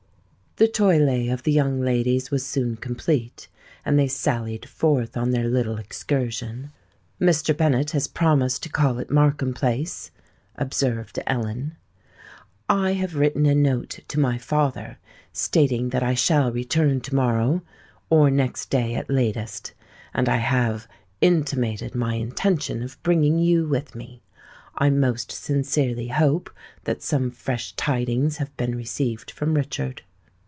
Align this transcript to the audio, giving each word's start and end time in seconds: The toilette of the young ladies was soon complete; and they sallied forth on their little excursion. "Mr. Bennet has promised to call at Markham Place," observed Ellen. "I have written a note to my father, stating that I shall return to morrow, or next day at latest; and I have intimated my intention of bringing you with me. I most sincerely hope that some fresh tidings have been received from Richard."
The 0.57 0.67
toilette 0.67 1.29
of 1.31 1.41
the 1.43 1.51
young 1.51 1.79
ladies 1.81 2.29
was 2.29 2.45
soon 2.45 2.75
complete; 2.75 3.47
and 3.85 3.97
they 3.97 4.09
sallied 4.09 4.67
forth 4.67 5.15
on 5.17 5.31
their 5.31 5.47
little 5.47 5.77
excursion. 5.77 6.71
"Mr. 7.21 7.55
Bennet 7.55 7.91
has 7.91 8.05
promised 8.07 8.61
to 8.63 8.69
call 8.69 8.99
at 8.99 9.09
Markham 9.09 9.53
Place," 9.53 10.11
observed 10.57 11.17
Ellen. 11.25 11.77
"I 12.69 12.91
have 12.93 13.15
written 13.15 13.45
a 13.47 13.55
note 13.55 14.01
to 14.09 14.19
my 14.19 14.37
father, 14.37 14.97
stating 15.31 15.87
that 15.91 16.03
I 16.03 16.13
shall 16.15 16.51
return 16.51 16.99
to 17.01 17.15
morrow, 17.15 17.63
or 18.09 18.29
next 18.29 18.69
day 18.69 18.93
at 18.95 19.09
latest; 19.09 19.71
and 20.13 20.27
I 20.29 20.37
have 20.37 20.85
intimated 21.21 21.95
my 21.95 22.15
intention 22.15 22.83
of 22.83 23.01
bringing 23.03 23.39
you 23.39 23.67
with 23.69 23.95
me. 23.95 24.21
I 24.77 24.89
most 24.91 25.31
sincerely 25.31 26.09
hope 26.09 26.51
that 26.83 27.01
some 27.01 27.31
fresh 27.31 27.71
tidings 27.73 28.35
have 28.37 28.55
been 28.57 28.75
received 28.75 29.31
from 29.31 29.53
Richard." 29.55 30.01